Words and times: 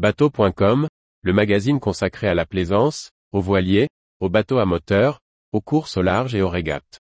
Bateau.com, 0.00 0.88
le 1.20 1.32
magazine 1.34 1.78
consacré 1.78 2.26
à 2.26 2.34
la 2.34 2.46
plaisance, 2.46 3.10
aux 3.32 3.42
voiliers, 3.42 3.88
aux 4.20 4.30
bateaux 4.30 4.56
à 4.56 4.64
moteur, 4.64 5.20
aux 5.52 5.60
courses 5.60 5.98
au 5.98 6.00
large 6.00 6.34
et 6.34 6.40
aux 6.40 6.48
régates. 6.48 7.00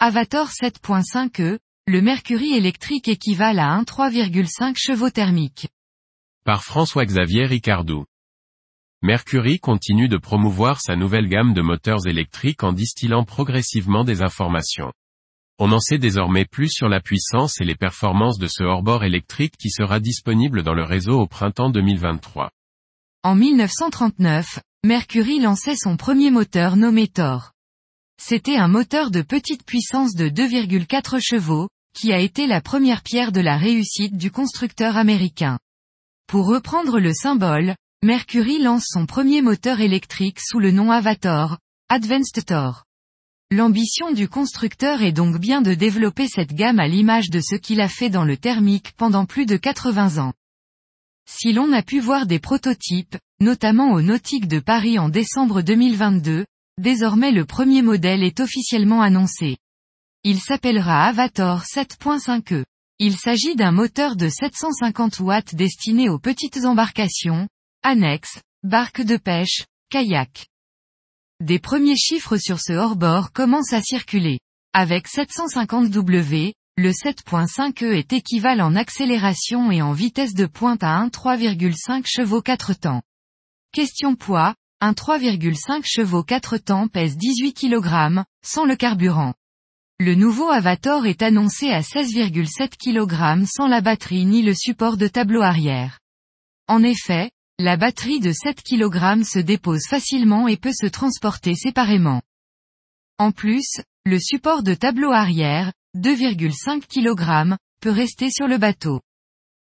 Avator 0.00 0.48
7.5e, 0.48 1.58
le 1.86 2.00
mercury 2.00 2.56
électrique 2.56 3.06
équivalent 3.06 3.62
à 3.62 3.74
un 3.74 3.82
3,5 3.84 4.74
chevaux 4.76 5.10
thermiques. 5.10 5.68
Par 6.44 6.64
François-Xavier 6.64 7.46
Ricardou. 7.46 8.06
Mercury 9.04 9.58
continue 9.58 10.06
de 10.06 10.16
promouvoir 10.16 10.80
sa 10.80 10.94
nouvelle 10.94 11.28
gamme 11.28 11.54
de 11.54 11.60
moteurs 11.60 12.06
électriques 12.06 12.62
en 12.62 12.72
distillant 12.72 13.24
progressivement 13.24 14.04
des 14.04 14.22
informations. 14.22 14.92
On 15.58 15.72
en 15.72 15.80
sait 15.80 15.98
désormais 15.98 16.44
plus 16.44 16.70
sur 16.70 16.88
la 16.88 17.00
puissance 17.00 17.60
et 17.60 17.64
les 17.64 17.74
performances 17.74 18.38
de 18.38 18.46
ce 18.46 18.62
hors-bord 18.62 19.02
électrique 19.02 19.54
qui 19.58 19.70
sera 19.70 19.98
disponible 19.98 20.62
dans 20.62 20.74
le 20.74 20.84
réseau 20.84 21.18
au 21.18 21.26
printemps 21.26 21.70
2023. 21.70 22.50
En 23.24 23.34
1939, 23.34 24.60
Mercury 24.84 25.40
lançait 25.40 25.76
son 25.76 25.96
premier 25.96 26.30
moteur 26.30 26.76
nommé 26.76 27.08
Thor. 27.08 27.50
C'était 28.22 28.56
un 28.56 28.68
moteur 28.68 29.10
de 29.10 29.22
petite 29.22 29.66
puissance 29.66 30.14
de 30.14 30.28
2,4 30.28 31.18
chevaux, 31.20 31.68
qui 31.92 32.12
a 32.12 32.20
été 32.20 32.46
la 32.46 32.60
première 32.60 33.02
pierre 33.02 33.32
de 33.32 33.40
la 33.40 33.56
réussite 33.56 34.16
du 34.16 34.30
constructeur 34.30 34.96
américain. 34.96 35.58
Pour 36.28 36.46
reprendre 36.46 37.00
le 37.00 37.12
symbole, 37.12 37.74
Mercury 38.04 38.58
lance 38.58 38.86
son 38.88 39.06
premier 39.06 39.42
moteur 39.42 39.80
électrique 39.80 40.40
sous 40.40 40.58
le 40.58 40.70
nom 40.70 40.90
Avator, 40.90 41.58
Advanced 41.88 42.44
Thor. 42.44 42.84
L'ambition 43.50 44.10
du 44.10 44.28
constructeur 44.28 45.02
est 45.02 45.12
donc 45.12 45.38
bien 45.38 45.62
de 45.62 45.74
développer 45.74 46.26
cette 46.26 46.52
gamme 46.52 46.80
à 46.80 46.88
l'image 46.88 47.30
de 47.30 47.40
ce 47.40 47.54
qu'il 47.54 47.80
a 47.80 47.88
fait 47.88 48.10
dans 48.10 48.24
le 48.24 48.36
thermique 48.36 48.92
pendant 48.96 49.24
plus 49.24 49.46
de 49.46 49.56
80 49.56 50.18
ans. 50.18 50.32
Si 51.30 51.52
l'on 51.52 51.72
a 51.72 51.82
pu 51.82 52.00
voir 52.00 52.26
des 52.26 52.40
prototypes, 52.40 53.16
notamment 53.40 53.92
au 53.92 54.02
Nautique 54.02 54.48
de 54.48 54.58
Paris 54.58 54.98
en 54.98 55.08
décembre 55.08 55.62
2022, 55.62 56.44
Désormais 56.78 57.32
le 57.32 57.44
premier 57.44 57.82
modèle 57.82 58.24
est 58.24 58.40
officiellement 58.40 59.02
annoncé. 59.02 59.58
Il 60.24 60.40
s'appellera 60.40 61.04
Avator 61.04 61.62
7.5e. 61.62 62.64
Il 62.98 63.16
s'agit 63.16 63.56
d'un 63.56 63.72
moteur 63.72 64.16
de 64.16 64.28
750 64.28 65.20
watts 65.20 65.54
destiné 65.54 66.08
aux 66.08 66.18
petites 66.18 66.64
embarcations, 66.64 67.46
annexes, 67.82 68.40
barques 68.62 69.02
de 69.02 69.16
pêche, 69.16 69.66
kayak. 69.90 70.46
Des 71.40 71.58
premiers 71.58 71.96
chiffres 71.96 72.36
sur 72.36 72.60
ce 72.60 72.72
hors-bord 72.72 73.32
commencent 73.32 73.72
à 73.72 73.82
circuler. 73.82 74.38
Avec 74.72 75.08
750 75.08 75.90
W, 75.90 76.54
le 76.76 76.90
7.5e 76.90 77.92
est 77.92 78.12
équivalent 78.12 78.68
en 78.68 78.76
accélération 78.76 79.70
et 79.70 79.82
en 79.82 79.92
vitesse 79.92 80.34
de 80.34 80.46
pointe 80.46 80.82
à 80.82 80.96
1 80.96 81.08
3,5 81.08 82.04
chevaux 82.06 82.40
4 82.40 82.74
temps. 82.74 83.02
Question 83.72 84.14
poids, 84.14 84.54
un 84.80 84.92
3,5 84.92 85.82
chevaux 85.84 86.22
4 86.22 86.58
temps 86.58 86.88
pèse 86.88 87.16
18 87.16 87.52
kg, 87.52 88.22
sans 88.44 88.64
le 88.64 88.76
carburant. 88.76 89.34
Le 89.98 90.14
nouveau 90.14 90.48
Avator 90.48 91.06
est 91.06 91.22
annoncé 91.22 91.70
à 91.70 91.80
16,7 91.80 92.76
kg 92.76 93.44
sans 93.46 93.66
la 93.66 93.80
batterie 93.80 94.24
ni 94.24 94.42
le 94.42 94.54
support 94.54 94.96
de 94.96 95.08
tableau 95.08 95.42
arrière. 95.42 95.98
En 96.68 96.82
effet, 96.82 97.30
la 97.58 97.76
batterie 97.76 98.20
de 98.20 98.32
7 98.32 98.62
kg 98.62 99.24
se 99.24 99.38
dépose 99.38 99.86
facilement 99.88 100.48
et 100.48 100.56
peut 100.56 100.72
se 100.72 100.86
transporter 100.86 101.54
séparément. 101.54 102.22
En 103.18 103.30
plus, 103.30 103.80
le 104.04 104.18
support 104.18 104.62
de 104.62 104.74
tableau 104.74 105.12
arrière, 105.12 105.72
2,5 105.96 106.86
kg, 106.86 107.56
peut 107.80 107.90
rester 107.90 108.30
sur 108.30 108.48
le 108.48 108.58
bateau. 108.58 109.00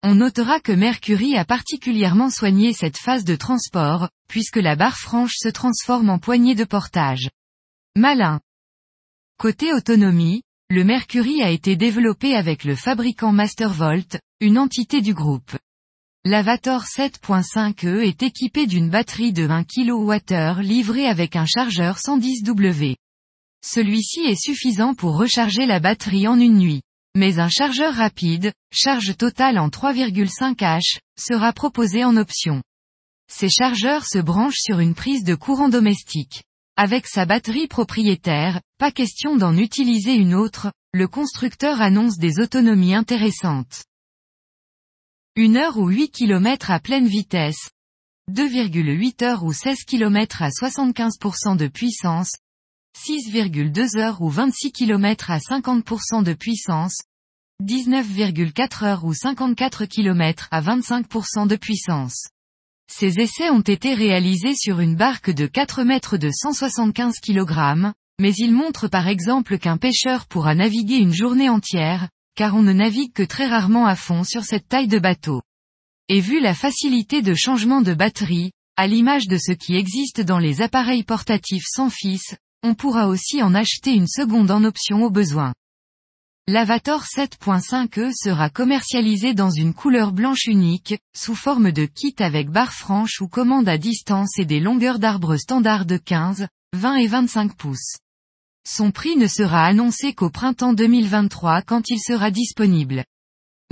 On 0.04 0.14
notera 0.14 0.60
que 0.60 0.70
Mercury 0.70 1.36
a 1.36 1.44
particulièrement 1.44 2.30
soigné 2.30 2.72
cette 2.72 2.98
phase 2.98 3.24
de 3.24 3.34
transport, 3.34 4.10
puisque 4.28 4.56
la 4.56 4.76
barre 4.76 4.98
franche 4.98 5.34
se 5.36 5.48
transforme 5.48 6.10
en 6.10 6.18
poignée 6.18 6.54
de 6.54 6.64
portage. 6.64 7.30
Malin. 7.96 8.40
Côté 9.38 9.72
autonomie, 9.72 10.42
le 10.70 10.84
Mercury 10.84 11.42
a 11.42 11.50
été 11.50 11.74
développé 11.74 12.36
avec 12.36 12.62
le 12.62 12.76
fabricant 12.76 13.32
Mastervolt, 13.32 14.20
une 14.40 14.58
entité 14.58 15.00
du 15.00 15.14
groupe. 15.14 15.56
L'Avator 16.24 16.82
7.5e 16.82 18.00
est 18.00 18.22
équipé 18.24 18.66
d'une 18.66 18.90
batterie 18.90 19.32
de 19.32 19.48
1 19.48 19.62
kWh 19.62 20.60
livrée 20.60 21.06
avec 21.06 21.36
un 21.36 21.46
chargeur 21.46 21.98
110W. 21.98 22.96
Celui-ci 23.64 24.20
est 24.20 24.40
suffisant 24.40 24.94
pour 24.94 25.16
recharger 25.16 25.64
la 25.64 25.78
batterie 25.78 26.26
en 26.26 26.38
une 26.40 26.58
nuit. 26.58 26.82
Mais 27.16 27.38
un 27.38 27.48
chargeur 27.48 27.94
rapide, 27.94 28.52
charge 28.72 29.16
totale 29.16 29.58
en 29.58 29.68
3,5 29.68 30.56
H, 30.56 30.98
sera 31.18 31.52
proposé 31.52 32.04
en 32.04 32.16
option. 32.16 32.62
Ces 33.30 33.48
chargeurs 33.48 34.04
se 34.04 34.18
branchent 34.18 34.60
sur 34.60 34.80
une 34.80 34.94
prise 34.94 35.22
de 35.22 35.36
courant 35.36 35.68
domestique. 35.68 36.42
Avec 36.76 37.06
sa 37.06 37.26
batterie 37.26 37.68
propriétaire, 37.68 38.60
pas 38.78 38.90
question 38.90 39.36
d'en 39.36 39.56
utiliser 39.56 40.14
une 40.14 40.34
autre, 40.34 40.72
le 40.92 41.06
constructeur 41.06 41.80
annonce 41.80 42.18
des 42.18 42.40
autonomies 42.40 42.94
intéressantes. 42.94 43.84
1 45.40 45.54
heure 45.54 45.78
ou 45.78 45.88
8 45.88 46.10
km 46.10 46.72
à 46.72 46.80
pleine 46.80 47.06
vitesse. 47.06 47.70
2,8 48.28 49.22
heures 49.22 49.44
ou 49.44 49.52
16 49.52 49.84
km 49.84 50.42
à 50.42 50.48
75% 50.48 51.56
de 51.56 51.68
puissance. 51.68 52.32
6,2 53.06 54.00
heures 54.00 54.20
ou 54.20 54.30
26 54.30 54.72
km 54.72 55.30
à 55.30 55.38
50% 55.38 56.24
de 56.24 56.32
puissance, 56.32 57.02
19,4 57.62 58.84
heures 58.84 59.04
ou 59.04 59.14
54 59.14 59.84
km 59.84 60.48
à 60.50 60.60
25% 60.60 61.46
de 61.46 61.54
puissance. 61.54 62.26
Ces 62.90 63.20
essais 63.20 63.50
ont 63.50 63.60
été 63.60 63.94
réalisés 63.94 64.56
sur 64.56 64.80
une 64.80 64.96
barque 64.96 65.30
de 65.30 65.46
4 65.46 65.84
mètres 65.84 66.16
de 66.16 66.30
175 66.32 67.20
kg, 67.20 67.92
mais 68.18 68.32
ils 68.32 68.52
montrent 68.52 68.88
par 68.88 69.06
exemple 69.06 69.58
qu'un 69.58 69.76
pêcheur 69.76 70.26
pourra 70.26 70.56
naviguer 70.56 70.96
une 70.96 71.14
journée 71.14 71.48
entière, 71.48 72.08
car 72.38 72.54
on 72.54 72.62
ne 72.62 72.72
navigue 72.72 73.12
que 73.12 73.24
très 73.24 73.48
rarement 73.48 73.86
à 73.86 73.96
fond 73.96 74.22
sur 74.22 74.44
cette 74.44 74.68
taille 74.68 74.86
de 74.86 75.00
bateau. 75.00 75.42
Et 76.08 76.20
vu 76.20 76.38
la 76.38 76.54
facilité 76.54 77.20
de 77.20 77.34
changement 77.34 77.82
de 77.82 77.94
batterie, 77.94 78.52
à 78.76 78.86
l'image 78.86 79.26
de 79.26 79.36
ce 79.38 79.50
qui 79.50 79.74
existe 79.74 80.20
dans 80.20 80.38
les 80.38 80.62
appareils 80.62 81.02
portatifs 81.02 81.66
sans 81.66 81.90
fils, 81.90 82.36
on 82.62 82.76
pourra 82.76 83.08
aussi 83.08 83.42
en 83.42 83.56
acheter 83.56 83.92
une 83.92 84.06
seconde 84.06 84.52
en 84.52 84.62
option 84.62 85.02
au 85.02 85.10
besoin. 85.10 85.52
L'Avator 86.46 87.02
7.5e 87.02 88.12
sera 88.14 88.50
commercialisé 88.50 89.34
dans 89.34 89.50
une 89.50 89.74
couleur 89.74 90.12
blanche 90.12 90.46
unique, 90.46 90.94
sous 91.16 91.34
forme 91.34 91.72
de 91.72 91.86
kit 91.86 92.14
avec 92.20 92.50
barre 92.50 92.72
franche 92.72 93.20
ou 93.20 93.26
commande 93.26 93.68
à 93.68 93.78
distance 93.78 94.38
et 94.38 94.44
des 94.44 94.60
longueurs 94.60 95.00
d'arbre 95.00 95.36
standard 95.38 95.86
de 95.86 95.96
15, 95.96 96.46
20 96.76 96.96
et 96.98 97.08
25 97.08 97.56
pouces. 97.56 97.96
Son 98.70 98.90
prix 98.90 99.16
ne 99.16 99.26
sera 99.26 99.64
annoncé 99.64 100.12
qu'au 100.12 100.28
printemps 100.28 100.74
2023 100.74 101.62
quand 101.62 101.88
il 101.88 101.98
sera 101.98 102.30
disponible. 102.30 103.02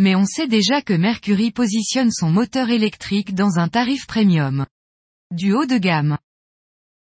Mais 0.01 0.17
on 0.17 0.25
sait 0.25 0.49
déjà 0.49 0.81
que 0.81 0.95
Mercury 0.95 1.51
positionne 1.51 2.11
son 2.11 2.31
moteur 2.31 2.71
électrique 2.71 3.35
dans 3.35 3.59
un 3.59 3.69
tarif 3.69 4.07
premium. 4.07 4.65
Du 5.31 5.53
haut 5.53 5.67
de 5.67 5.77
gamme. 5.77 6.17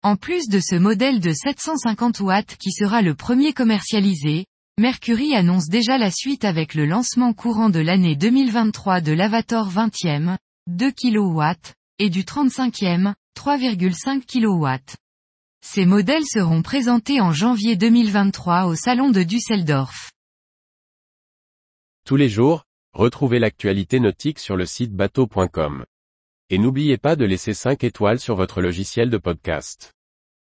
En 0.01 0.16
plus 0.16 0.47
de 0.47 0.59
ce 0.59 0.73
modèle 0.75 1.19
de 1.19 1.31
750 1.31 2.22
watts 2.22 2.57
qui 2.57 2.72
sera 2.72 3.03
le 3.03 3.13
premier 3.13 3.53
commercialisé, 3.53 4.47
Mercury 4.79 5.35
annonce 5.35 5.67
déjà 5.67 6.00
la 6.00 6.09
suite 6.09 6.44
avec 6.44 6.73
le 6.73 6.88
lancement 6.88 7.34
courant 7.34 7.69
de 7.69 7.79
l'année 7.79 8.16
2023 8.16 9.02
de 9.02 9.12
l'Avator 9.12 9.69
20e, 9.69 10.38
2 10.67 10.91
kW, 10.91 11.44
et 12.00 12.09
du 12.09 12.23
35e, 12.23 13.13
3,5 13.38 14.25
kW. 14.25 14.96
Ces 15.68 15.88
modèles 15.88 16.28
seront 16.32 16.62
présentés 16.62 17.20
en 17.20 17.32
janvier 17.32 17.76
2023 17.76 18.67
au 18.67 18.76
Salon 18.76 19.09
de 19.09 19.23
Düsseldorf. 19.23 20.12
Tous 22.06 22.16
les 22.16 22.29
jours, 22.29 22.66
retrouvez 22.94 23.40
l'actualité 23.40 24.00
nautique 24.00 24.38
sur 24.38 24.58
le 24.58 24.67
site 24.67 24.94
bateau.com. 24.94 25.84
Et 26.52 26.59
n'oubliez 26.59 27.00
pas 27.00 27.16
de 27.16 27.26
laisser 27.26 27.56
5 27.56 27.84
étoiles 27.84 28.20
sur 28.20 28.35
votre 28.35 28.62
logiciel 28.62 29.09
de 29.09 29.17
podcast. 29.17 29.95